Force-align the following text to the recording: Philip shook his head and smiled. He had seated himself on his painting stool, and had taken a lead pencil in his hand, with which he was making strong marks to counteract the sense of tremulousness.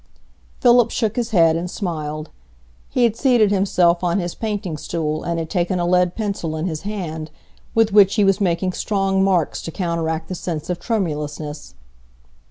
Philip 0.61 0.89
shook 0.89 1.15
his 1.15 1.29
head 1.29 1.55
and 1.55 1.69
smiled. 1.69 2.31
He 2.89 3.03
had 3.03 3.15
seated 3.15 3.51
himself 3.51 4.03
on 4.03 4.17
his 4.17 4.33
painting 4.33 4.75
stool, 4.77 5.21
and 5.21 5.37
had 5.37 5.47
taken 5.47 5.79
a 5.79 5.85
lead 5.85 6.15
pencil 6.15 6.57
in 6.57 6.65
his 6.65 6.81
hand, 6.81 7.29
with 7.75 7.93
which 7.93 8.15
he 8.15 8.23
was 8.23 8.41
making 8.41 8.73
strong 8.73 9.23
marks 9.23 9.61
to 9.61 9.69
counteract 9.71 10.27
the 10.27 10.33
sense 10.33 10.71
of 10.71 10.79
tremulousness. 10.79 11.75